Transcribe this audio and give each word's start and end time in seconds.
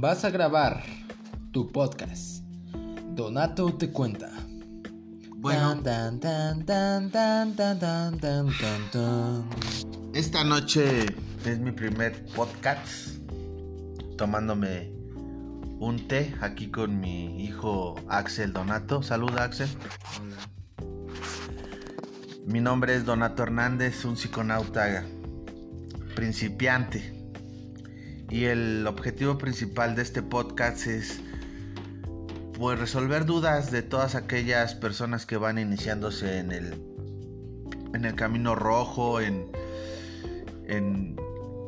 Vas 0.00 0.24
a 0.24 0.30
grabar 0.30 0.82
tu 1.52 1.70
podcast. 1.70 2.42
Donato 3.10 3.74
te 3.74 3.90
cuenta. 3.90 4.30
Bueno. 5.36 5.82
Esta 10.14 10.42
noche 10.42 11.04
es 11.44 11.58
mi 11.58 11.72
primer 11.72 12.24
podcast. 12.34 13.18
Tomándome 14.16 14.90
un 15.80 16.08
té 16.08 16.34
aquí 16.40 16.70
con 16.70 16.98
mi 16.98 17.44
hijo 17.44 17.96
Axel 18.08 18.54
Donato. 18.54 19.02
Saluda 19.02 19.44
Axel. 19.44 19.68
Hola. 20.18 20.36
Mi 22.46 22.60
nombre 22.62 22.94
es 22.96 23.04
Donato 23.04 23.42
Hernández, 23.42 24.06
un 24.06 24.16
psiconauta 24.16 25.04
principiante 26.16 27.19
y 28.30 28.44
el 28.44 28.86
objetivo 28.86 29.38
principal 29.38 29.96
de 29.96 30.02
este 30.02 30.22
podcast 30.22 30.86
es 30.86 31.20
pues 32.54 32.78
resolver 32.78 33.26
dudas 33.26 33.72
de 33.72 33.82
todas 33.82 34.14
aquellas 34.14 34.74
personas 34.74 35.26
que 35.26 35.36
van 35.36 35.58
iniciándose 35.58 36.38
en 36.38 36.52
el 36.52 36.74
en 37.92 38.04
el 38.04 38.14
camino 38.14 38.54
rojo, 38.54 39.20
en 39.20 39.50
en 40.66 41.16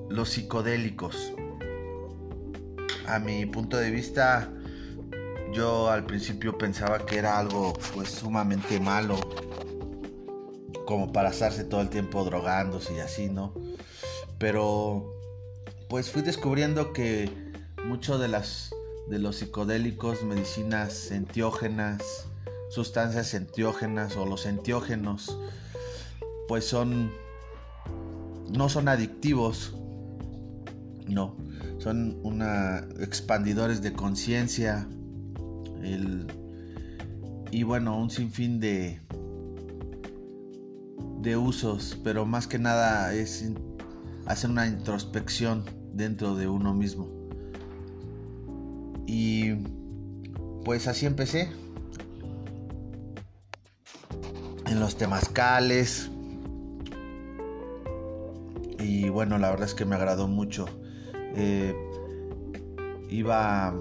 los 0.09 0.31
psicodélicos. 0.31 1.33
A 3.09 3.19
mi 3.19 3.45
punto 3.47 3.77
de 3.77 3.91
vista, 3.91 4.49
yo 5.53 5.91
al 5.91 6.07
principio 6.07 6.57
pensaba 6.57 7.05
que 7.05 7.19
era 7.19 7.39
algo 7.39 7.73
pues 7.95 8.11
sumamente 8.11 8.79
malo, 8.79 9.19
como 10.87 11.13
para 11.13 11.31
estarse 11.31 11.65
todo 11.65 11.81
el 11.81 11.89
tiempo 11.89 12.25
drogándose 12.25 12.95
y 12.95 13.01
así, 13.01 13.29
¿no? 13.29 13.53
Pero 14.39 15.13
pues 15.93 16.11
fui 16.11 16.23
descubriendo 16.23 16.95
que 16.95 17.31
mucho 17.85 18.17
de 18.17 18.27
las 18.27 18.75
de 19.11 19.19
los 19.19 19.37
psicodélicos, 19.37 20.25
medicinas 20.25 21.11
enteógenas, 21.11 22.29
sustancias 22.71 23.35
enteógenas 23.35 24.17
o 24.17 24.25
los 24.25 24.47
enteógenos, 24.47 25.39
pues 26.49 26.65
son 26.65 27.13
no 28.49 28.71
son 28.71 28.89
adictivos, 28.89 29.75
no, 31.09 31.37
son 31.77 32.19
una 32.23 32.87
expandidores 33.01 33.83
de 33.83 33.93
conciencia, 33.93 34.89
y 37.51 37.63
bueno, 37.65 37.99
un 37.99 38.09
sinfín 38.09 38.61
de 38.61 38.99
de 41.21 41.37
usos, 41.37 41.99
pero 42.03 42.25
más 42.25 42.47
que 42.47 42.59
nada 42.59 43.13
es 43.13 43.45
hacer 44.25 44.49
una 44.49 44.67
introspección 44.67 45.82
dentro 45.93 46.35
de 46.35 46.49
uno 46.49 46.75
mismo. 46.75 47.09
Y 49.07 49.55
pues 50.65 50.89
así 50.89 51.07
empecé. 51.07 51.51
En 54.67 54.81
los 54.81 54.97
temazcales. 54.97 56.11
Y 58.79 59.09
bueno, 59.09 59.39
la 59.39 59.51
verdad 59.51 59.67
es 59.67 59.75
que 59.75 59.85
me 59.85 59.97
agradó 59.97 60.29
mucho. 60.29 60.67
Eh, 61.35 61.75
iba 63.09 63.75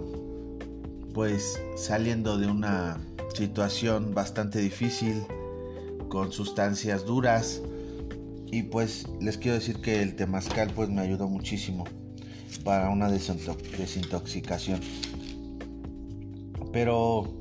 pues 1.14 1.62
saliendo 1.76 2.38
de 2.38 2.48
una 2.48 3.00
situación 3.34 4.14
bastante 4.14 4.60
difícil 4.60 5.24
con 6.10 6.32
sustancias 6.32 7.06
duras 7.06 7.62
y 8.52 8.64
pues 8.64 9.08
les 9.22 9.38
quiero 9.38 9.56
decir 9.56 9.82
que 9.82 10.02
el 10.02 10.16
temazcal 10.16 10.72
pues 10.76 10.90
me 10.90 11.02
ayudó 11.02 11.30
muchísimo 11.30 11.86
para 12.66 12.90
una 12.90 13.10
desintoxicación. 13.10 14.82
Pero 16.74 17.40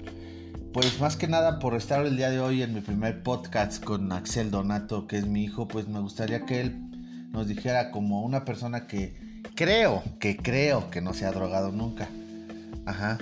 pues 0.72 1.00
más 1.00 1.16
que 1.16 1.26
nada 1.26 1.58
por 1.58 1.74
estar 1.74 2.06
el 2.06 2.16
día 2.16 2.30
de 2.30 2.38
hoy 2.38 2.62
en 2.62 2.74
mi 2.74 2.80
primer 2.80 3.24
podcast 3.24 3.82
con 3.82 4.12
Axel 4.12 4.52
Donato 4.52 5.08
que 5.08 5.18
es 5.18 5.26
mi 5.26 5.42
hijo 5.42 5.66
pues 5.66 5.88
me 5.88 5.98
gustaría 5.98 6.46
que 6.46 6.60
él 6.60 6.76
nos 7.32 7.48
dijera 7.48 7.90
como 7.90 8.22
una 8.22 8.44
persona 8.44 8.86
que 8.86 9.40
creo 9.56 10.04
que 10.20 10.36
creo 10.36 10.90
que 10.90 11.00
no 11.00 11.12
se 11.12 11.26
ha 11.26 11.32
drogado 11.32 11.72
nunca. 11.72 12.08
Ajá. 12.86 13.18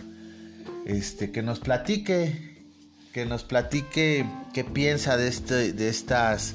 Este 0.84 1.30
que 1.30 1.42
nos 1.42 1.58
platique 1.58 2.66
que 3.14 3.24
nos 3.24 3.44
platique 3.44 4.26
qué 4.52 4.64
piensa 4.64 5.16
de 5.16 5.28
este 5.28 5.72
de 5.72 5.88
estas 5.88 6.54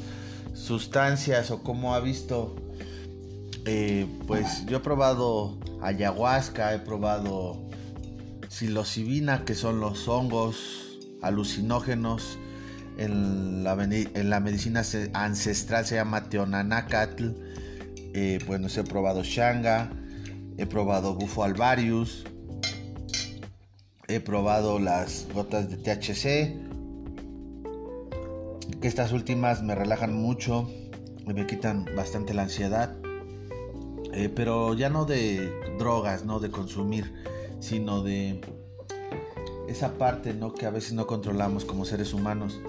sustancias 0.53 1.51
o 1.51 1.63
cómo 1.63 1.93
ha 1.93 1.99
visto 1.99 2.55
eh, 3.65 4.07
pues 4.27 4.65
yo 4.65 4.77
he 4.77 4.79
probado 4.79 5.57
ayahuasca 5.81 6.73
he 6.73 6.79
probado 6.79 7.63
psilocibina 8.49 9.45
que 9.45 9.55
son 9.55 9.79
los 9.79 10.07
hongos 10.07 10.83
alucinógenos. 11.23 12.37
En 12.95 13.63
la, 13.63 13.73
en 13.73 14.29
la 14.29 14.39
medicina 14.39 14.83
ancestral 15.13 15.83
se 15.83 15.95
llama 15.95 16.29
teonanacatl. 16.29 17.31
Eh, 18.13 18.37
bueno 18.45 18.67
he 18.67 18.83
probado 18.83 19.23
shanga 19.23 19.89
he 20.59 20.67
probado 20.67 21.15
bufo 21.15 21.43
alvarius 21.43 22.25
he 24.07 24.19
probado 24.19 24.77
las 24.77 25.25
gotas 25.33 25.67
de 25.71 25.77
THC 25.77 26.72
que 28.83 28.89
estas 28.89 29.13
últimas 29.13 29.63
me 29.63 29.75
relajan 29.75 30.13
mucho 30.13 30.69
me 31.25 31.47
quitan 31.47 31.85
bastante 31.95 32.33
la 32.33 32.41
ansiedad 32.41 32.97
eh, 34.11 34.27
pero 34.27 34.73
ya 34.73 34.89
no 34.89 35.05
de 35.05 35.53
drogas 35.79 36.25
no 36.25 36.41
de 36.41 36.51
consumir 36.51 37.13
sino 37.61 38.03
de 38.03 38.41
esa 39.69 39.97
parte 39.97 40.33
no 40.33 40.53
que 40.53 40.65
a 40.65 40.69
veces 40.69 40.91
no 40.91 41.07
controlamos 41.07 41.63
como 41.63 41.85
seres 41.85 42.13
humanos 42.13 42.59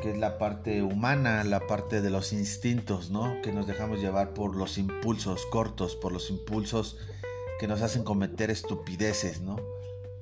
que 0.00 0.12
es 0.12 0.16
la 0.16 0.38
parte 0.38 0.82
humana 0.82 1.44
la 1.44 1.66
parte 1.66 2.00
de 2.00 2.08
los 2.08 2.32
instintos 2.32 3.10
no 3.10 3.36
que 3.42 3.52
nos 3.52 3.66
dejamos 3.66 4.00
llevar 4.00 4.32
por 4.32 4.56
los 4.56 4.78
impulsos 4.78 5.44
cortos 5.44 5.96
por 5.96 6.12
los 6.12 6.30
impulsos 6.30 6.96
que 7.60 7.68
nos 7.68 7.82
hacen 7.82 8.04
cometer 8.04 8.50
estupideces 8.50 9.42
no 9.42 9.56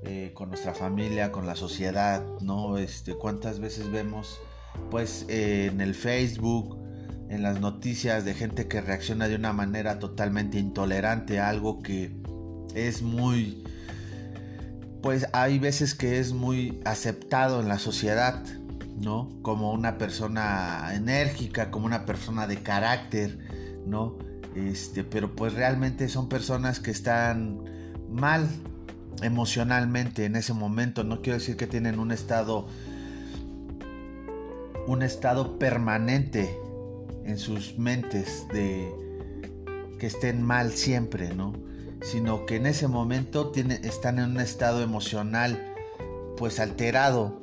eh, 0.03 0.33
con 0.35 0.51
nuestra 0.51 0.73
familia, 0.73 1.33
con 1.33 1.47
la 1.47 1.57
sociedad, 1.57 2.23
¿no? 2.41 2.79
Este, 2.79 3.15
¿Cuántas 3.15 3.59
veces 3.59 3.91
vemos, 3.91 4.39
pues, 4.91 5.27
eh, 5.29 5.71
en 5.73 5.81
el 5.81 5.95
Facebook, 5.95 6.79
en 7.29 7.43
las 7.43 7.61
noticias 7.61 8.25
de 8.25 8.35
gente 8.35 8.69
que 8.69 8.81
reacciona 8.81 9.29
de 9.29 9.35
una 9.35 9.53
manera 9.53 9.99
totalmente 9.99 10.59
intolerante 10.59 11.41
a 11.41 11.49
algo 11.49 11.83
que 11.83 12.17
es 12.75 13.03
muy, 13.03 13.65
pues, 15.03 15.27
hay 15.33 15.59
veces 15.59 15.95
que 15.95 16.19
es 16.19 16.33
muy 16.33 16.81
aceptado 16.85 17.61
en 17.61 17.69
la 17.69 17.79
sociedad, 17.79 18.43
¿no? 18.99 19.29
Como 19.43 19.73
una 19.73 19.99
persona 19.99 20.91
enérgica, 20.95 21.71
como 21.71 21.87
una 21.87 22.07
persona 22.07 22.47
de 22.47 22.63
carácter, 22.63 23.39
¿no? 23.87 24.17
Este, 24.57 25.05
pero 25.05 25.37
pues 25.37 25.53
realmente 25.53 26.09
son 26.09 26.31
personas 26.31 26.81
que 26.81 26.91
están 26.91 27.61
mal 28.11 28.49
emocionalmente 29.23 30.25
en 30.25 30.35
ese 30.35 30.55
momento. 30.55 31.05
No 31.05 31.21
quiero 31.21 31.39
decir 31.39 31.57
que 31.57 31.67
tienen 31.67 31.99
un 31.99 32.11
estado 32.11 32.67
un 34.87 35.03
estado 35.03 35.59
permanente 35.59 36.59
en 37.25 37.39
sus 37.39 37.79
mentes 37.79 38.47
de 38.53 38.93
que 39.99 40.07
estén 40.07 40.43
mal 40.43 40.73
siempre, 40.73 41.35
¿no? 41.35 41.55
Sino 42.03 42.47
que 42.47 42.57
en 42.57 42.67
ese 42.67 42.89
momento 42.89 43.51
tienen, 43.51 43.85
están 43.85 44.19
en 44.19 44.33
un 44.33 44.41
estado 44.41 44.83
emocional 44.83 45.75
pues 46.37 46.61
alterado, 46.61 47.41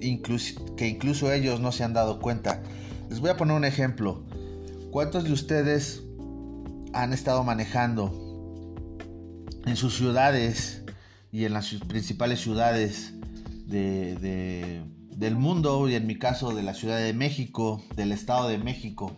que 0.00 0.86
incluso 0.86 1.32
ellos 1.32 1.60
no 1.60 1.72
se 1.72 1.84
han 1.84 1.92
dado 1.92 2.20
cuenta. 2.20 2.62
Les 3.10 3.20
voy 3.20 3.30
a 3.30 3.36
poner 3.36 3.56
un 3.56 3.64
ejemplo. 3.64 4.22
¿Cuántos 4.90 5.24
de 5.24 5.32
ustedes 5.32 6.02
han 6.92 7.12
estado 7.12 7.42
manejando 7.44 8.28
en 9.66 9.76
sus 9.76 9.96
ciudades 9.96 10.82
y 11.30 11.44
en 11.44 11.52
las 11.52 11.74
principales 11.88 12.40
ciudades 12.40 13.14
de, 13.66 14.82
del 15.18 15.36
mundo 15.36 15.88
y 15.88 15.94
en 15.94 16.06
mi 16.06 16.16
caso 16.16 16.54
de 16.54 16.62
la 16.62 16.74
Ciudad 16.74 16.98
de 16.98 17.12
México, 17.12 17.82
del 17.96 18.12
Estado 18.12 18.48
de 18.48 18.58
México. 18.58 19.12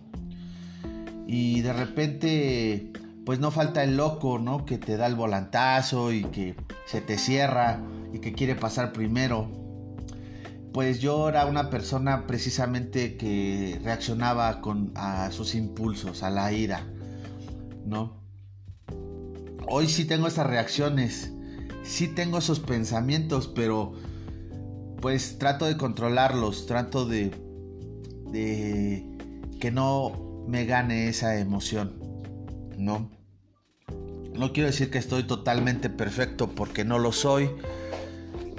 Y 1.27 1.61
de 1.61 1.73
repente, 1.73 2.93
pues 3.25 3.39
no 3.39 3.51
falta 3.51 3.85
el 3.85 3.97
loco, 3.97 4.39
¿no? 4.39 4.65
Que 4.65 4.79
te 4.79 4.97
da 4.97 5.07
el 5.07 5.15
volantazo 5.15 6.13
y 6.13 6.25
que 6.25 6.57
se 6.87 7.01
te 7.01 7.19
cierra 7.19 7.81
y 8.13 8.19
que 8.19 8.33
quiere 8.33 8.55
pasar 8.55 8.93
primero. 8.93 9.49
Pues 10.73 11.01
yo 11.01 11.29
era 11.29 11.47
una 11.47 11.69
persona 11.69 12.27
precisamente 12.27 13.17
que 13.17 13.81
reaccionaba 13.85 14.61
con, 14.61 14.93
a 14.95 15.31
sus 15.33 15.55
impulsos, 15.55 16.23
a 16.23 16.31
la 16.31 16.53
ira, 16.53 16.85
¿no? 17.85 18.21
hoy 19.71 19.89
sí 19.89 20.05
tengo 20.05 20.27
esas 20.27 20.47
reacciones, 20.47 21.33
sí 21.85 22.09
tengo 22.09 22.39
esos 22.39 22.61
pensamientos, 22.61 23.47
pero 23.49 23.93
pues 25.01 25.39
trato 25.39 25.67
de 25.67 25.77
controlarlos, 25.77 26.67
trato 26.67 27.07
de, 27.07 27.31
de 28.31 29.05
que 29.61 29.71
no 29.71 30.45
me 30.47 30.65
gane 30.65 31.09
esa 31.09 31.39
emoción, 31.39 31.99
¿no? 32.77 33.11
No 34.33 34.53
quiero 34.53 34.69
decir 34.69 34.91
que 34.91 34.99
estoy 34.99 35.25
totalmente 35.25 35.91
perfecto 35.91 36.51
porque 36.51 36.85
no 36.85 36.99
lo 36.99 37.13
soy. 37.13 37.51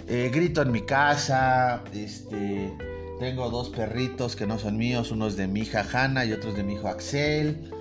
Eh, 0.07 0.29
grito 0.33 0.61
en 0.61 0.71
mi 0.71 0.81
casa, 0.81 1.83
este, 1.93 2.71
tengo 3.19 3.49
dos 3.49 3.69
perritos 3.69 4.35
que 4.35 4.45
no 4.45 4.59
son 4.59 4.77
míos, 4.77 5.11
uno 5.11 5.27
es 5.27 5.37
de 5.37 5.47
mi 5.47 5.61
hija 5.61 5.85
Hanna 5.91 6.25
y 6.25 6.33
otro 6.33 6.53
de 6.53 6.63
mi 6.63 6.73
hijo 6.73 6.87
Axel. 6.87 7.71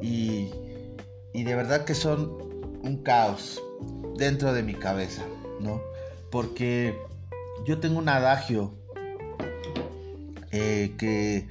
Y, 0.00 0.50
y 1.32 1.42
de 1.42 1.54
verdad 1.54 1.84
que 1.84 1.94
son 1.94 2.38
un 2.82 3.02
caos 3.02 3.60
dentro 4.16 4.52
de 4.52 4.62
mi 4.62 4.74
cabeza, 4.74 5.22
¿no? 5.60 5.80
Porque 6.30 6.96
yo 7.64 7.78
tengo 7.78 7.98
un 7.98 8.08
adagio 8.08 8.74
eh, 10.50 10.94
que 10.98 11.48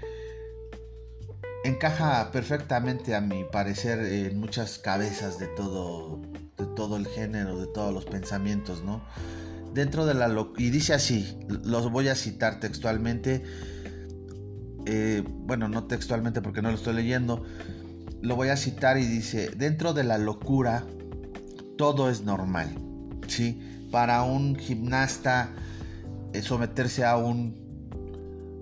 encaja 1.63 2.31
perfectamente 2.31 3.15
a 3.15 3.21
mi 3.21 3.43
parecer 3.45 3.99
en 3.99 4.39
muchas 4.39 4.79
cabezas 4.79 5.39
de 5.39 5.47
todo, 5.47 6.21
de 6.57 6.65
todo 6.75 6.97
el 6.97 7.07
género, 7.07 7.59
de 7.59 7.67
todos 7.67 7.93
los 7.93 8.05
pensamientos, 8.05 8.83
¿no? 8.83 9.03
Dentro 9.73 10.05
de 10.05 10.13
la... 10.13 10.29
Y 10.57 10.69
dice 10.69 10.93
así, 10.93 11.39
los 11.47 11.89
voy 11.91 12.09
a 12.09 12.15
citar 12.15 12.59
textualmente, 12.59 13.43
eh, 14.85 15.23
bueno, 15.27 15.67
no 15.67 15.85
textualmente 15.85 16.41
porque 16.41 16.61
no 16.61 16.69
lo 16.69 16.75
estoy 16.75 16.93
leyendo, 16.93 17.43
lo 18.21 18.35
voy 18.35 18.49
a 18.49 18.57
citar 18.57 18.97
y 18.97 19.05
dice, 19.05 19.49
dentro 19.55 19.93
de 19.93 20.03
la 20.03 20.17
locura 20.17 20.85
todo 21.77 22.09
es 22.09 22.21
normal, 22.21 22.75
¿sí? 23.27 23.87
Para 23.91 24.23
un 24.23 24.55
gimnasta 24.55 25.49
someterse 26.41 27.05
a 27.05 27.17
un, 27.17 27.89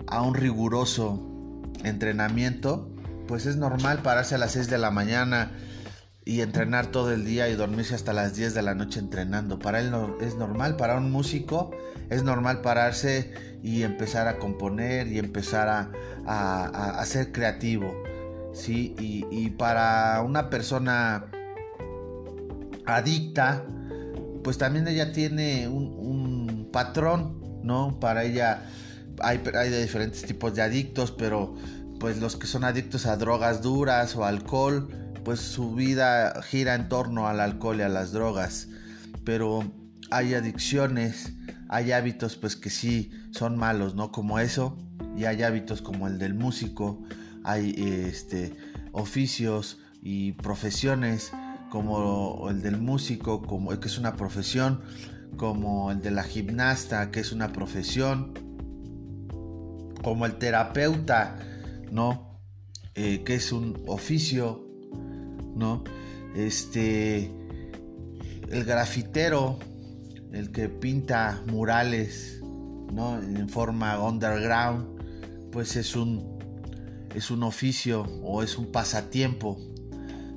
a 0.07 0.21
un 0.21 0.33
riguroso 0.33 1.27
entrenamiento, 1.83 2.89
pues 3.27 3.45
es 3.45 3.56
normal 3.56 4.01
pararse 4.01 4.35
a 4.35 4.38
las 4.38 4.51
6 4.51 4.69
de 4.69 4.77
la 4.77 4.91
mañana 4.91 5.51
y 6.23 6.41
entrenar 6.41 6.88
todo 6.88 7.12
el 7.12 7.25
día 7.25 7.50
y 7.50 7.56
dormirse 7.56 7.95
hasta 7.95 8.13
las 8.13 8.35
10 8.35 8.53
de 8.53 8.62
la 8.62 8.75
noche 8.75 9.00
entrenando. 9.00 9.57
Para 9.57 9.79
él 9.79 9.91
es 10.21 10.35
normal, 10.35 10.75
para 10.75 10.97
un 10.97 11.12
músico 11.12 11.71
es 12.09 12.23
normal 12.23 12.62
pararse 12.62 13.33
y 13.63 13.83
empezar 13.83 14.27
a 14.27 14.38
componer 14.38 15.07
y 15.07 15.17
empezar 15.17 15.67
a, 15.69 15.91
a, 17.00 17.06
ser 17.06 17.31
creativo. 17.31 17.94
¿sí? 18.53 18.95
Y, 19.00 19.50
para 19.51 20.21
una 20.21 20.50
persona 20.50 21.25
adicta, 22.85 23.63
pues 24.44 24.57
también 24.57 24.88
ella 24.88 25.12
tiene 25.12 25.67
un, 25.67 25.95
un 25.97 26.69
patrón, 26.71 27.40
¿no? 27.63 28.00
Para 28.00 28.24
ella 28.24 28.63
hay, 29.19 29.42
hay 29.54 29.69
de 29.69 29.81
diferentes 29.81 30.24
tipos 30.24 30.56
de 30.56 30.62
adictos, 30.62 31.12
pero 31.12 31.56
pues 32.00 32.18
los 32.19 32.36
que 32.36 32.48
son 32.48 32.63
adictos 32.63 33.06
a 33.06 33.16
drogas 33.18 33.62
duras 33.62 34.16
o 34.16 34.25
alcohol, 34.25 34.90
pues 35.24 35.40
su 35.40 35.75
vida 35.75 36.42
gira 36.42 36.75
en 36.75 36.90
torno 36.90 37.28
al 37.28 37.40
alcohol 37.40 37.80
y 37.80 37.84
a 37.84 37.90
las 37.90 38.12
drogas. 38.12 38.68
Pero 39.24 39.63
hay 40.10 40.34
adicciones, 40.34 41.34
hay 41.69 41.92
hábitos 41.92 42.36
pues 42.36 42.56
que 42.56 42.69
sí 42.69 43.12
son 43.31 43.58
malos, 43.58 43.96
¿no? 43.96 44.12
Como 44.12 44.40
eso, 44.40 44.78
y 45.16 45.25
hay 45.25 45.44
hábitos 45.44 45.81
como 45.81 46.08
el 46.08 46.18
del 46.18 46.34
músico, 46.34 47.02
hay 47.44 47.74
este 47.78 48.56
oficios 48.92 49.80
y 50.02 50.34
profesiones 50.34 51.31
como 51.69 52.50
el 52.50 52.62
del 52.62 52.78
músico, 52.78 53.42
como 53.42 53.80
que 53.80 53.88
es 53.88 53.98
una 53.98 54.16
profesión, 54.16 54.81
como 55.38 55.92
el 55.92 56.01
de 56.01 56.12
la 56.12 56.24
gimnasta, 56.24 57.12
que 57.12 57.19
es 57.19 57.31
una 57.31 57.51
profesión, 57.51 58.33
como 60.04 60.25
el 60.25 60.38
terapeuta, 60.38 61.38
¿no? 61.92 62.39
Eh, 62.95 63.24
que 63.24 63.36
es 63.36 63.51
un 63.51 63.81
oficio, 63.88 64.68
¿no? 65.56 65.83
Este, 66.36 67.31
el 68.50 68.63
grafitero, 68.66 69.60
el 70.31 70.51
que 70.51 70.69
pinta 70.69 71.42
murales, 71.48 72.42
¿no? 72.92 73.22
En 73.22 73.48
forma 73.50 74.00
underground, 74.01 75.50
pues 75.51 75.75
es 75.75 75.95
un, 75.95 76.39
es 77.16 77.31
un 77.31 77.44
oficio 77.44 78.04
o 78.24 78.44
es 78.44 78.57
un 78.57 78.72
pasatiempo, 78.72 79.57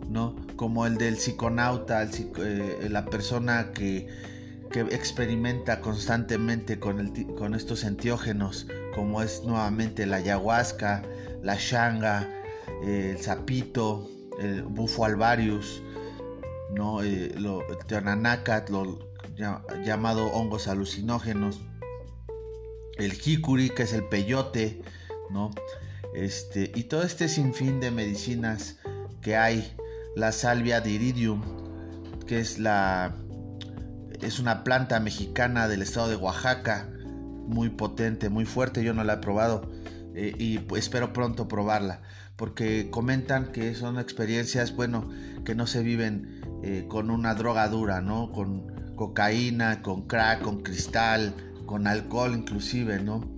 ¿no? 0.09 0.37
Como 0.57 0.87
el 0.87 0.97
del 0.97 1.17
psiconauta, 1.17 2.09
eh, 2.39 2.89
la 2.91 3.07
persona 3.07 3.73
que, 3.73 4.09
que, 4.75 4.81
experimenta 4.81 5.81
constantemente 5.81 6.81
con, 6.81 7.55
estos 7.55 7.85
enteógenos, 7.85 8.67
como 8.93 9.23
es 9.23 9.45
nuevamente 9.45 10.05
la 10.05 10.17
ayahuasca, 10.17 11.05
la 11.43 11.55
shanga, 11.55 12.29
el 12.83 13.17
sapito, 13.19 14.11
el 14.41 14.63
bufo 14.63 15.05
alvarius, 15.05 15.81
¿no? 16.75 17.05
Eh, 17.05 17.33
lo, 17.39 17.63
el 17.69 17.77
llamado 19.85 20.27
hongos 20.33 20.67
alucinógenos, 20.67 21.61
el 22.97 23.13
jicuri, 23.13 23.71
que 23.71 23.85
es 23.85 23.93
el 23.93 24.03
peyote, 24.09 24.83
¿no? 25.31 25.53
Este, 26.17 26.73
y 26.75 26.85
todo 26.85 27.05
este 27.05 27.29
sinfín 27.29 27.79
de 27.79 27.93
medicinas 27.93 28.79
que 29.23 29.37
hay, 29.37 29.77
la 30.17 30.33
salvia 30.33 30.81
de 30.81 30.91
iridium, 30.91 31.43
que 32.27 32.41
es 32.41 32.59
la 32.59 33.15
es 34.25 34.39
una 34.39 34.65
planta 34.65 34.99
mexicana 35.01 35.69
del 35.69 35.83
estado 35.83 36.09
de 36.09 36.17
Oaxaca, 36.17 36.89
muy 37.47 37.69
potente, 37.69 38.31
muy 38.31 38.47
fuerte, 38.47 38.83
yo 38.83 38.95
no 38.95 39.05
la 39.05 39.15
he 39.15 39.19
probado 39.19 39.71
eh, 40.15 40.35
y 40.39 40.61
espero 40.77 41.13
pronto 41.13 41.47
probarla, 41.47 42.01
porque 42.37 42.89
comentan 42.91 43.53
que 43.53 43.75
son 43.75 43.99
experiencias, 43.99 44.75
bueno, 44.75 45.11
que 45.45 45.55
no 45.55 45.67
se 45.67 45.83
viven 45.83 46.41
eh, 46.63 46.87
con 46.89 47.11
una 47.11 47.35
droga 47.35 47.69
dura, 47.69 48.01
¿no? 48.01 48.33
Con 48.33 48.95
cocaína, 48.97 49.83
con 49.83 50.07
crack, 50.07 50.41
con 50.41 50.63
cristal, 50.63 51.35
con 51.67 51.87
alcohol 51.87 52.35
inclusive, 52.35 53.01
¿no? 53.01 53.29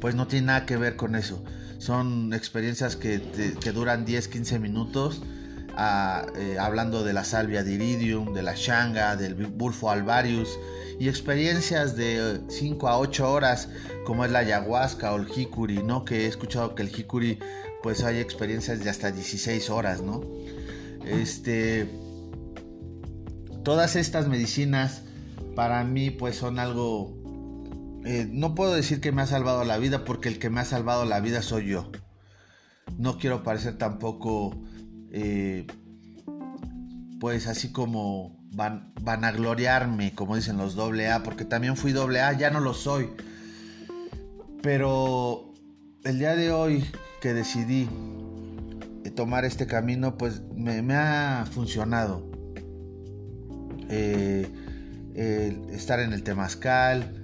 Pues 0.00 0.14
no 0.14 0.26
tiene 0.26 0.46
nada 0.46 0.66
que 0.66 0.76
ver 0.76 0.96
con 0.96 1.16
eso. 1.16 1.44
Son 1.78 2.32
experiencias 2.32 2.96
que, 2.96 3.20
que 3.60 3.72
duran 3.72 4.04
10, 4.04 4.28
15 4.28 4.58
minutos. 4.58 5.22
Eh, 5.76 6.56
hablando 6.60 7.02
de 7.02 7.12
la 7.12 7.24
salvia 7.24 7.64
de 7.64 7.76
de 7.76 8.42
la 8.42 8.54
shanga, 8.54 9.16
del 9.16 9.34
bulfo 9.34 9.90
alvarius 9.90 10.58
y 11.00 11.08
experiencias 11.08 11.96
de 11.96 12.42
5 12.48 12.88
a 12.88 12.98
8 12.98 13.32
horas 13.32 13.68
como 14.04 14.24
es 14.24 14.30
la 14.30 14.40
ayahuasca 14.40 15.12
o 15.12 15.16
el 15.16 15.26
jicuri, 15.26 15.82
¿no? 15.82 16.04
Que 16.04 16.24
he 16.24 16.26
escuchado 16.26 16.76
que 16.76 16.82
el 16.82 16.90
jicuri 16.90 17.40
pues 17.82 18.04
hay 18.04 18.20
experiencias 18.20 18.84
de 18.84 18.90
hasta 18.90 19.10
16 19.10 19.68
horas, 19.70 20.00
¿no? 20.00 20.22
Este 21.04 21.88
todas 23.64 23.96
estas 23.96 24.28
medicinas 24.28 25.02
para 25.56 25.82
mí 25.82 26.10
pues 26.10 26.36
son 26.36 26.60
algo 26.60 27.16
eh, 28.04 28.28
no 28.30 28.54
puedo 28.54 28.74
decir 28.74 29.00
que 29.00 29.10
me 29.10 29.22
ha 29.22 29.26
salvado 29.26 29.64
la 29.64 29.78
vida 29.78 30.04
porque 30.04 30.28
el 30.28 30.38
que 30.38 30.50
me 30.50 30.60
ha 30.60 30.64
salvado 30.64 31.04
la 31.04 31.20
vida 31.20 31.42
soy 31.42 31.66
yo. 31.66 31.90
No 32.96 33.18
quiero 33.18 33.42
parecer 33.42 33.76
tampoco 33.78 34.56
eh, 35.16 35.64
pues 37.20 37.46
así 37.46 37.70
como 37.70 38.36
van, 38.50 38.92
van 39.00 39.24
a 39.24 39.30
gloriarme, 39.30 40.12
como 40.12 40.34
dicen 40.34 40.56
los 40.56 40.74
doble 40.74 41.08
A, 41.08 41.22
porque 41.22 41.44
también 41.44 41.76
fui 41.76 41.92
doble 41.92 42.20
A, 42.20 42.32
ya 42.32 42.50
no 42.50 42.58
lo 42.58 42.74
soy. 42.74 43.10
Pero 44.60 45.54
el 46.02 46.18
día 46.18 46.34
de 46.34 46.50
hoy 46.50 46.84
que 47.20 47.32
decidí 47.32 47.88
tomar 49.14 49.44
este 49.44 49.68
camino, 49.68 50.18
pues 50.18 50.42
me, 50.56 50.82
ha 50.94 51.46
funcionado. 51.48 52.28
Eh, 53.88 54.50
estar 55.70 56.00
en 56.00 56.12
el 56.12 56.24
temazcal. 56.24 57.22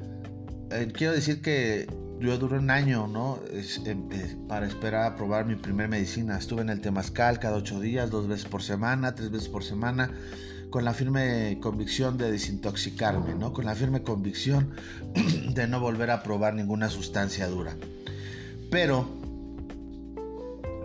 Eh, 0.71 0.93
quiero 0.95 1.13
decir 1.13 1.43
que 1.43 1.89
yo 2.21 2.37
duré 2.39 2.59
un 2.59 2.71
año, 2.71 3.07
¿no? 3.07 3.41
Em, 3.85 4.47
para 4.47 4.67
esperar 4.67 5.13
a 5.13 5.17
probar 5.17 5.47
mi 5.47 5.57
primer 5.57 5.89
medicina. 5.89 6.39
Estuve 6.39 6.63
en 6.63 6.69
el 6.69 6.81
temazcal 6.81 7.39
cada 7.39 7.57
ocho 7.57 7.81
días, 7.81 8.11
dos 8.11 8.29
veces 8.29 8.47
por 8.47 8.63
semana, 8.63 9.15
tres 9.15 9.31
veces 9.31 9.49
por 9.49 9.65
semana 9.65 10.13
con 10.71 10.85
la 10.85 10.95
firme 10.95 11.59
convicción 11.61 12.17
de 12.17 12.31
desintoxicarme, 12.31 13.35
¿no? 13.35 13.53
Con 13.53 13.65
la 13.65 13.75
firme 13.75 14.03
convicción 14.03 14.71
de 15.55 15.67
no 15.67 15.81
volver 15.81 16.11
a 16.11 16.23
probar 16.23 16.55
ninguna 16.55 16.89
sustancia 16.89 17.49
dura. 17.49 17.77
Pero, 18.71 19.09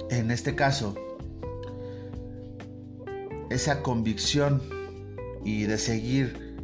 en 0.10 0.32
este 0.32 0.56
caso, 0.56 0.96
esa 3.50 3.84
convicción 3.84 4.62
y 5.44 5.64
de 5.64 5.78
seguir 5.78 6.56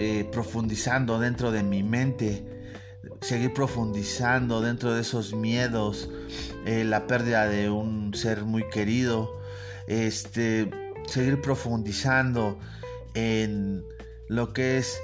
eh, 0.00 0.28
profundizando 0.32 1.20
dentro 1.20 1.52
de 1.52 1.62
mi 1.62 1.84
mente, 1.84 2.49
seguir 3.20 3.52
profundizando 3.52 4.60
dentro 4.60 4.94
de 4.94 5.02
esos 5.02 5.34
miedos, 5.34 6.08
eh, 6.64 6.84
la 6.84 7.06
pérdida 7.06 7.46
de 7.46 7.70
un 7.70 8.14
ser 8.14 8.44
muy 8.44 8.68
querido, 8.68 9.40
este, 9.86 10.70
seguir 11.06 11.40
profundizando 11.40 12.58
en 13.14 13.84
lo 14.28 14.52
que 14.52 14.78
es 14.78 15.00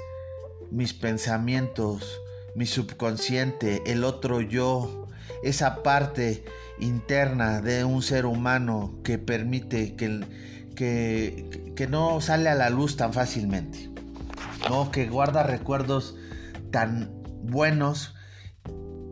mis 0.71 0.93
pensamientos, 0.93 2.21
mi 2.55 2.65
subconsciente, 2.65 3.83
el 3.85 4.03
otro 4.03 4.41
yo, 4.41 5.07
esa 5.43 5.83
parte 5.83 6.43
interna 6.79 7.61
de 7.61 7.83
un 7.83 8.01
ser 8.01 8.25
humano 8.25 8.99
que 9.03 9.17
permite 9.17 9.95
que, 9.95 10.21
que, 10.75 11.73
que 11.75 11.87
no 11.87 12.21
sale 12.21 12.49
a 12.49 12.55
la 12.55 12.69
luz 12.69 12.97
tan 12.97 13.13
fácilmente. 13.13 13.89
¿no? 14.69 14.91
Que 14.91 15.07
guarda 15.07 15.43
recuerdos 15.43 16.15
tan 16.71 17.16
buenos 17.43 18.15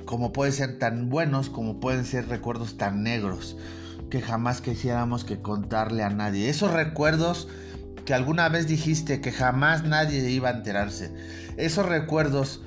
como 0.05 0.31
pueden 0.31 0.53
ser 0.53 0.77
tan 0.77 1.09
buenos 1.09 1.49
como 1.49 1.79
pueden 1.79 2.05
ser 2.05 2.27
recuerdos 2.27 2.77
tan 2.77 3.03
negros 3.03 3.57
que 4.09 4.21
jamás 4.21 4.61
quisiéramos 4.61 5.23
que 5.25 5.41
contarle 5.41 6.03
a 6.03 6.09
nadie. 6.09 6.49
Esos 6.49 6.71
recuerdos 6.71 7.47
que 8.05 8.13
alguna 8.13 8.49
vez 8.49 8.67
dijiste 8.67 9.19
que 9.19 9.31
jamás 9.31 9.83
nadie 9.83 10.29
iba 10.29 10.49
a 10.49 10.53
enterarse. 10.53 11.11
Esos 11.57 11.85
recuerdos, 11.85 12.61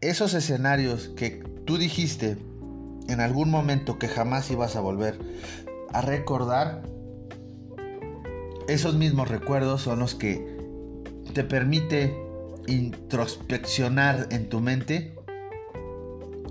esos 0.00 0.34
escenarios 0.34 1.10
que 1.16 1.44
tú 1.64 1.78
dijiste 1.78 2.36
en 3.08 3.20
algún 3.20 3.50
momento 3.50 3.98
que 3.98 4.08
jamás 4.08 4.50
ibas 4.50 4.74
a 4.74 4.80
volver 4.80 5.18
a 5.92 6.00
recordar, 6.00 6.82
esos 8.68 8.96
mismos 8.96 9.28
recuerdos 9.28 9.82
son 9.82 10.00
los 10.00 10.16
que 10.16 10.56
te 11.32 11.44
permite 11.44 12.25
introspeccionar 12.66 14.28
en 14.30 14.48
tu 14.48 14.60
mente 14.60 15.14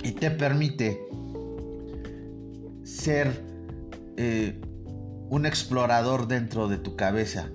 y 0.03 0.11
te 0.11 0.31
permite 0.31 1.01
ser 2.83 3.43
eh, 4.17 4.61
un 5.29 5.45
explorador 5.45 6.27
dentro 6.27 6.67
de 6.67 6.77
tu 6.77 6.95
cabeza. 6.95 7.49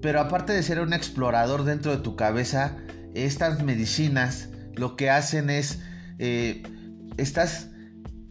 Pero 0.00 0.20
aparte 0.20 0.52
de 0.52 0.62
ser 0.62 0.80
un 0.80 0.92
explorador 0.92 1.64
dentro 1.64 1.92
de 1.92 1.98
tu 1.98 2.16
cabeza, 2.16 2.78
estas 3.14 3.62
medicinas 3.62 4.48
lo 4.74 4.96
que 4.96 5.10
hacen 5.10 5.50
es, 5.50 5.80
eh, 6.18 6.62
estás 7.16 7.68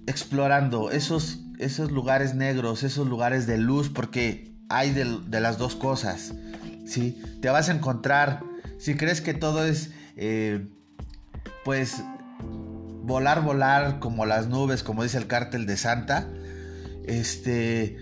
explorando 0.08 0.92
esos, 0.92 1.40
esos 1.60 1.92
lugares 1.92 2.36
negros, 2.36 2.84
esos 2.84 3.08
lugares 3.08 3.48
de 3.48 3.58
luz, 3.58 3.90
porque 3.90 4.56
hay 4.70 4.92
de, 4.92 5.40
las 5.40 5.58
dos 5.58 5.76
cosas. 5.76 6.34
¿sí? 6.86 7.22
Te 7.42 7.50
vas 7.50 7.70
a 7.70 7.74
encontrar, 7.74 8.44
si 8.82 8.96
crees 8.96 9.22
que 9.22 9.36
todo 9.36 9.64
es, 9.64 9.92
eh, 10.18 10.68
pues, 11.64 12.02
volar, 13.04 13.44
volar 13.44 14.00
como 14.00 14.26
las 14.26 14.48
nubes, 14.48 14.82
como 14.82 15.04
dice 15.04 15.20
el 15.20 15.28
cártel 15.28 15.68
de 15.68 15.78
Santa, 15.78 16.28
este, 17.06 18.00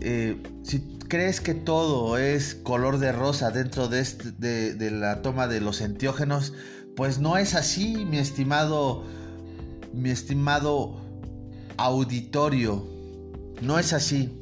eh, 0.00 0.40
si 0.62 0.98
crees 1.08 1.40
que 1.40 1.54
todo 1.54 2.16
es 2.16 2.54
color 2.54 2.98
de 2.98 3.10
rosa 3.10 3.50
dentro 3.50 3.88
de, 3.88 3.98
este, 3.98 4.30
de, 4.30 4.90
la 4.92 5.20
toma 5.20 5.48
de 5.48 5.60
los 5.60 5.80
enteógenos, 5.80 6.52
pues 6.94 7.18
no 7.18 7.36
es 7.36 7.56
así, 7.56 8.06
mi 8.08 8.18
estimado, 8.18 9.02
mi 9.92 10.10
estimado 10.10 11.00
auditorio, 11.76 12.86
no 13.62 13.80
es 13.80 13.92
así. 13.92 14.32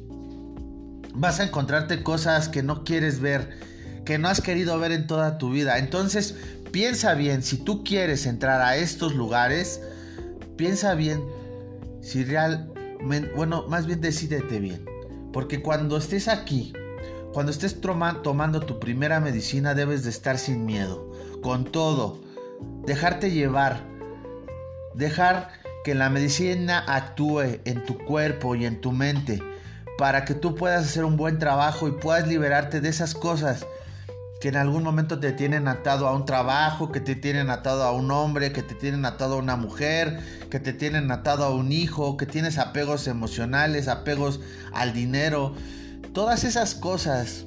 Vas 1.15 1.39
a 1.39 1.45
encontrarte 1.45 2.03
cosas 2.03 2.47
que 2.47 2.61
no 2.61 2.83
quieres 2.83 3.21
ver, 3.21 3.57
que 4.09 4.17
no 4.17 4.27
has 4.27 4.41
querido 4.41 4.79
ver 4.79 4.91
en 4.91 5.05
toda 5.05 5.37
tu 5.37 5.51
vida. 5.51 5.77
Entonces, 5.77 6.33
piensa 6.71 7.13
bien, 7.13 7.43
si 7.43 7.57
tú 7.57 7.83
quieres 7.83 8.25
entrar 8.25 8.59
a 8.59 8.75
estos 8.75 9.13
lugares, 9.13 9.83
piensa 10.55 10.95
bien 10.95 11.23
si 12.01 12.23
realmente, 12.23 13.31
bueno, 13.35 13.67
más 13.67 13.85
bien 13.85 14.01
decídete 14.01 14.59
bien. 14.59 14.83
Porque 15.31 15.61
cuando 15.61 15.95
estés 15.95 16.27
aquí, 16.27 16.73
cuando 17.33 17.51
estés 17.51 17.79
tomando 17.81 18.61
tu 18.61 18.79
primera 18.79 19.19
medicina, 19.19 19.75
debes 19.75 20.03
de 20.03 20.09
estar 20.09 20.39
sin 20.39 20.65
miedo, 20.65 21.11
con 21.43 21.65
todo, 21.65 22.19
dejarte 22.87 23.29
llevar, 23.29 23.83
dejar 24.95 25.51
que 25.83 25.93
la 25.93 26.09
medicina 26.09 26.83
actúe 26.87 27.59
en 27.63 27.85
tu 27.85 27.95
cuerpo 27.95 28.55
y 28.55 28.65
en 28.65 28.81
tu 28.81 28.91
mente 28.91 29.39
para 29.99 30.25
que 30.25 30.33
tú 30.33 30.55
puedas 30.55 30.85
hacer 30.85 31.05
un 31.05 31.15
buen 31.15 31.37
trabajo 31.37 31.87
y 31.87 31.91
puedas 31.91 32.27
liberarte 32.27 32.81
de 32.81 32.89
esas 32.89 33.13
cosas 33.13 33.67
que 34.39 34.47
en 34.47 34.55
algún 34.55 34.83
momento 34.83 35.19
te 35.19 35.33
tienen 35.33 35.67
atado 35.67 36.07
a 36.07 36.15
un 36.15 36.25
trabajo, 36.25 36.91
que 36.91 37.01
te 37.01 37.15
tienen 37.15 37.49
atado 37.49 37.83
a 37.83 37.91
un 37.91 38.09
hombre, 38.09 38.53
que 38.53 38.63
te 38.63 38.73
tienen 38.73 39.05
atado 39.05 39.35
a 39.35 39.37
una 39.37 39.57
mujer, 39.57 40.19
que 40.49 40.59
te 40.59 40.71
tienen 40.71 41.11
atado 41.11 41.43
a 41.43 41.53
un 41.53 41.71
hijo, 41.71 42.15
que 42.15 42.25
tienes 42.25 42.57
apegos 42.57 43.07
emocionales, 43.07 43.89
apegos 43.89 44.39
al 44.71 44.93
dinero, 44.93 45.53
todas 46.13 46.45
esas 46.45 46.73
cosas 46.73 47.45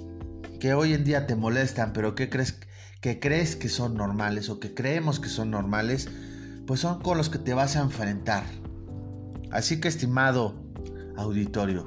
que 0.60 0.74
hoy 0.74 0.92
en 0.92 1.04
día 1.04 1.26
te 1.26 1.34
molestan, 1.34 1.92
pero 1.92 2.14
que 2.14 2.28
crees 2.28 2.58
que 3.00 3.18
crees 3.18 3.56
que 3.56 3.68
son 3.68 3.94
normales 3.94 4.48
o 4.48 4.60
que 4.60 4.74
creemos 4.74 5.18
que 5.18 5.28
son 5.28 5.50
normales, 5.50 6.08
pues 6.66 6.80
son 6.80 7.00
con 7.00 7.18
los 7.18 7.30
que 7.30 7.38
te 7.38 7.52
vas 7.52 7.74
a 7.74 7.80
enfrentar. 7.80 8.44
Así 9.50 9.80
que 9.80 9.88
estimado 9.88 10.54
auditorio, 11.16 11.86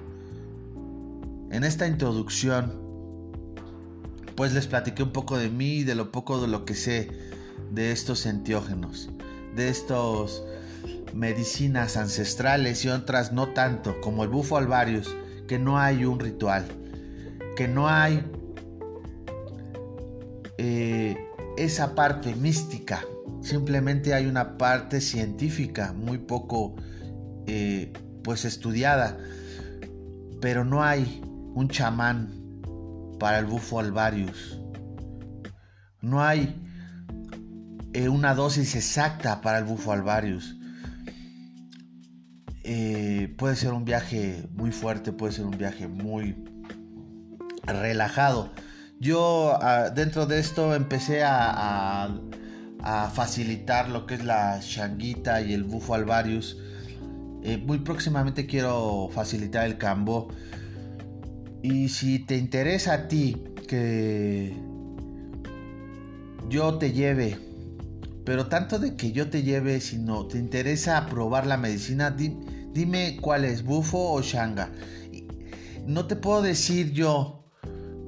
en 1.51 1.63
esta 1.63 1.87
introducción 1.87 2.84
pues 4.35 4.53
les 4.53 4.67
platiqué 4.67 5.03
un 5.03 5.11
poco 5.11 5.37
de 5.37 5.49
mí 5.49 5.83
de 5.83 5.95
lo 5.95 6.11
poco 6.11 6.41
de 6.41 6.47
lo 6.47 6.65
que 6.65 6.75
sé 6.75 7.09
de 7.71 7.91
estos 7.91 8.25
entiógenos, 8.25 9.09
de 9.55 9.69
estos 9.69 10.43
medicinas 11.13 11.97
ancestrales 11.97 12.83
y 12.83 12.89
otras 12.89 13.31
no 13.31 13.49
tanto, 13.49 13.99
como 14.01 14.23
el 14.23 14.29
bufo 14.29 14.57
alvarius, 14.57 15.15
que 15.47 15.57
no 15.57 15.79
hay 15.79 16.05
un 16.05 16.19
ritual, 16.19 16.65
que 17.55 17.67
no 17.67 17.87
hay 17.87 18.23
eh, 20.57 21.15
esa 21.57 21.95
parte 21.95 22.35
mística, 22.35 23.03
simplemente 23.41 24.13
hay 24.13 24.25
una 24.25 24.57
parte 24.57 24.99
científica 24.99 25.93
muy 25.93 26.17
poco 26.17 26.75
eh, 27.47 27.93
pues 28.23 28.43
estudiada, 28.43 29.17
pero 30.41 30.65
no 30.65 30.83
hay 30.83 31.21
un 31.53 31.69
chamán 31.69 32.34
para 33.19 33.39
el 33.39 33.45
bufo 33.45 33.79
alvarius. 33.79 34.59
No 36.01 36.23
hay 36.23 36.55
eh, 37.93 38.09
una 38.09 38.35
dosis 38.35 38.75
exacta 38.75 39.41
para 39.41 39.57
el 39.59 39.63
bufo 39.63 39.91
alvarius. 39.91 40.55
Eh, 42.63 43.33
puede 43.37 43.55
ser 43.55 43.73
un 43.73 43.85
viaje 43.85 44.47
muy 44.51 44.71
fuerte, 44.71 45.11
puede 45.11 45.33
ser 45.33 45.45
un 45.45 45.57
viaje 45.57 45.87
muy 45.87 46.35
relajado. 47.63 48.51
Yo 48.99 49.57
ah, 49.61 49.91
dentro 49.91 50.25
de 50.25 50.39
esto 50.39 50.73
empecé 50.73 51.23
a, 51.23 52.09
facilitar 53.13 53.89
lo 53.89 54.05
que 54.05 54.13
es 54.13 54.23
la 54.23 54.59
changuita 54.59 55.41
y 55.41 55.53
el 55.53 55.63
bufo 55.63 55.95
alvarius. 55.95 56.57
Eh, 57.43 57.57
muy 57.57 57.79
próximamente 57.79 58.45
quiero 58.45 59.09
facilitar 59.11 59.65
el 59.65 59.77
cambo. 59.77 60.27
Y 61.67 61.89
si 61.89 62.19
te 62.19 62.37
interesa 62.37 62.93
a 62.93 63.07
ti 63.07 63.43
que 63.67 64.55
yo 66.47 66.77
te 66.77 66.91
lleve, 66.91 67.39
pero 68.23 68.45
tanto 68.45 68.77
de 68.77 68.95
que 68.95 69.11
yo 69.11 69.31
te 69.31 69.41
lleve, 69.41 69.81
sino 69.81 70.27
te 70.27 70.37
interesa 70.37 71.07
probar 71.07 71.47
la 71.47 71.57
medicina, 71.57 72.11
dime 72.11 73.17
cuál 73.19 73.45
es, 73.45 73.63
bufo 73.63 74.11
o 74.11 74.21
shanga. 74.21 74.69
No 75.87 76.05
te 76.05 76.15
puedo 76.15 76.43
decir 76.43 76.91
yo 76.91 77.43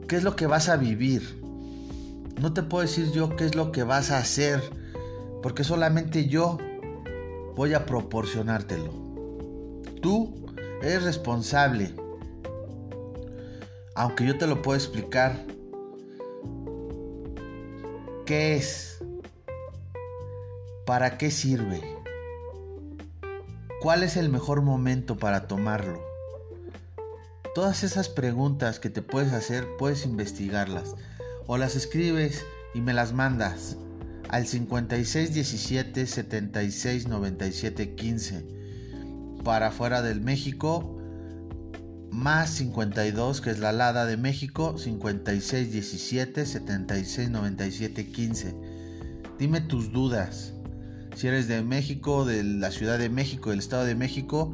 qué 0.08 0.18
es 0.18 0.24
lo 0.24 0.36
que 0.36 0.46
vas 0.46 0.70
a 0.70 0.78
vivir. 0.78 1.42
No 2.40 2.54
te 2.54 2.62
puedo 2.62 2.84
decir 2.84 3.12
yo 3.12 3.36
qué 3.36 3.46
es 3.46 3.56
lo 3.56 3.72
que 3.72 3.82
vas 3.82 4.12
a 4.12 4.20
hacer, 4.20 4.62
porque 5.42 5.64
solamente 5.64 6.28
yo 6.28 6.60
voy 7.56 7.74
a 7.74 7.88
proporcionártelo. 7.88 8.94
Tú 10.00 10.46
eres 10.84 11.02
responsable 11.02 11.96
aunque 13.98 14.28
yo 14.28 14.38
te 14.38 14.46
lo 14.46 14.62
puedo 14.62 14.78
explicar, 14.78 15.44
¿qué 18.28 18.56
es? 18.56 19.00
¿Para 20.86 21.18
qué 21.18 21.32
sirve? 21.32 21.82
¿Cuál 23.82 24.04
es 24.04 24.16
el 24.16 24.30
mejor 24.30 24.62
momento 24.62 25.18
para 25.18 25.48
tomarlo? 25.48 26.00
Todas 27.56 27.84
esas 27.84 28.08
preguntas 28.08 28.80
que 28.80 28.92
te 28.92 29.02
puedes 29.02 29.34
hacer, 29.34 29.68
puedes 29.80 30.06
investigarlas 30.06 30.94
o 31.48 31.58
las 31.58 31.76
escribes 31.76 32.46
y 32.76 32.82
me 32.82 32.94
las 32.94 33.14
mandas 33.14 33.78
al 34.30 34.46
5617 34.46 36.06
76 36.06 37.08
97 37.08 37.96
15 37.96 38.46
para 39.44 39.72
fuera 39.72 40.04
del 40.04 40.22
México 40.22 40.97
más 42.12 42.50
52 42.52 43.42
que 43.42 43.50
es 43.52 43.60
la 43.60 43.72
Lada 43.72 44.06
de 44.06 44.18
México 44.18 44.78
56 44.78 45.72
17 45.72 46.46
76 46.46 47.30
97 47.30 48.12
15 48.12 48.78
dime 49.38 49.62
tus 49.62 49.92
dudas. 49.92 50.54
Si 51.16 51.28
eres 51.28 51.48
de 51.48 51.62
México 51.64 52.26
de 52.26 52.44
la 52.44 52.72
Ciudad 52.72 53.00
de 53.00 53.10
México 53.10 53.50
del 53.50 53.60
Estado 53.60 53.86
de 53.86 53.96
México 53.96 54.54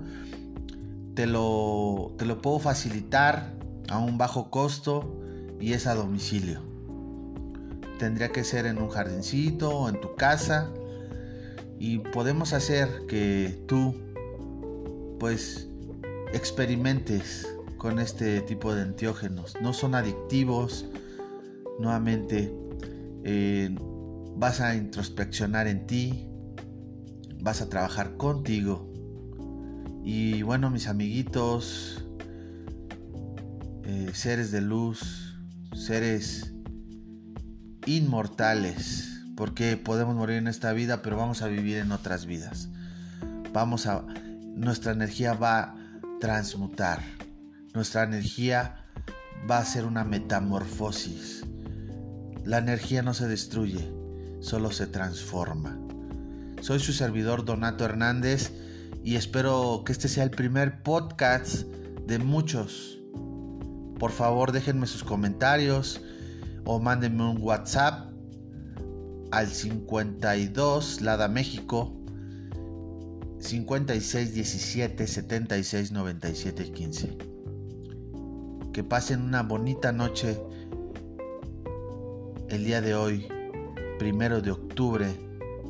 te 1.15 1.27
lo, 1.27 2.15
te 2.17 2.25
lo 2.25 2.41
puedo 2.41 2.59
facilitar 2.59 3.53
a 3.89 3.99
un 3.99 4.17
bajo 4.17 4.49
costo 4.49 5.19
y 5.59 5.73
es 5.73 5.87
a 5.87 5.95
domicilio. 5.95 6.61
Tendría 7.99 8.29
que 8.29 8.43
ser 8.43 8.65
en 8.65 8.77
un 8.77 8.89
jardincito 8.89 9.69
o 9.69 9.89
en 9.89 9.99
tu 10.01 10.15
casa. 10.15 10.71
Y 11.79 11.99
podemos 11.99 12.53
hacer 12.53 13.05
que 13.07 13.61
tú 13.67 13.95
pues 15.19 15.67
experimentes 16.33 17.47
con 17.77 17.99
este 17.99 18.41
tipo 18.41 18.73
de 18.73 18.81
antiógenos. 18.81 19.55
No 19.61 19.73
son 19.73 19.95
adictivos. 19.95 20.85
Nuevamente 21.79 22.53
eh, 23.23 23.75
vas 24.35 24.61
a 24.61 24.75
introspeccionar 24.75 25.67
en 25.67 25.87
ti. 25.87 26.27
Vas 27.41 27.61
a 27.61 27.69
trabajar 27.69 28.17
contigo. 28.17 28.91
Y 30.03 30.41
bueno, 30.41 30.69
mis 30.69 30.87
amiguitos, 30.87 32.05
eh, 33.85 34.11
seres 34.13 34.51
de 34.51 34.61
luz, 34.61 35.37
seres 35.73 36.53
inmortales, 37.85 39.21
porque 39.35 39.77
podemos 39.77 40.15
morir 40.15 40.37
en 40.37 40.47
esta 40.47 40.73
vida, 40.73 41.01
pero 41.01 41.17
vamos 41.17 41.41
a 41.41 41.47
vivir 41.47 41.77
en 41.77 41.91
otras 41.91 42.25
vidas. 42.25 42.69
Vamos 43.53 43.87
a 43.87 44.05
nuestra 44.55 44.91
energía 44.91 45.33
va 45.33 45.75
transmutar. 46.23 47.03
Nuestra 47.73 48.03
energía 48.03 48.85
va 49.51 49.57
a 49.57 49.65
ser 49.65 49.83
una 49.83 50.05
metamorfosis. 50.05 51.43
La 52.45 52.59
energía 52.59 53.01
no 53.01 53.13
se 53.13 53.27
destruye, 53.27 53.91
solo 54.39 54.71
se 54.71 54.87
transforma. 54.87 55.77
Soy 56.61 56.79
su 56.79 56.93
servidor 56.93 57.43
Donato 57.43 57.83
Hernández 57.83 58.53
y 59.03 59.17
espero 59.17 59.83
que 59.85 59.91
este 59.91 60.07
sea 60.07 60.23
el 60.23 60.31
primer 60.31 60.81
podcast 60.81 61.63
de 62.07 62.19
muchos. 62.19 62.99
Por 63.99 64.11
favor, 64.11 64.53
déjenme 64.53 64.87
sus 64.87 65.03
comentarios 65.03 65.99
o 66.63 66.79
mándenme 66.79 67.31
un 67.31 67.41
WhatsApp 67.41 68.13
al 69.33 69.47
52 69.47 71.01
Lada 71.01 71.27
México 71.27 72.01
56 73.43 74.33
17 74.33 75.05
76 75.05 75.91
97 75.91 76.71
15. 76.71 77.17
Que 78.71 78.83
pasen 78.83 79.21
una 79.21 79.43
bonita 79.43 79.91
noche 79.91 80.39
el 82.47 82.63
día 82.63 82.79
de 82.79 82.95
hoy, 82.95 83.27
primero 83.99 84.41
de 84.41 84.51
octubre 84.51 85.07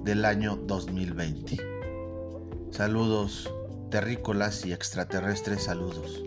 del 0.04 0.24
año 0.24 0.56
2020. 0.56 1.58
Saludos 2.70 3.52
terrícolas 3.90 4.66
y 4.66 4.74
extraterrestres, 4.74 5.64
saludos. 5.64 6.24